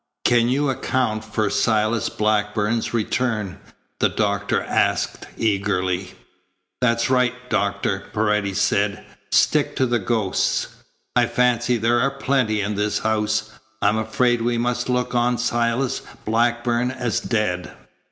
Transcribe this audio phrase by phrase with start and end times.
[0.25, 3.59] "Can you account for Silas Blackburn's return?"
[3.99, 6.13] the doctor asked eagerly.
[6.79, 9.05] "That's right, Doctor," Paredes said.
[9.31, 10.69] "Stick to the ghosts.
[11.15, 13.51] I fancy there are plenty in this house.
[13.79, 17.71] I'm afraid we must look on Silas Blackburn as dead."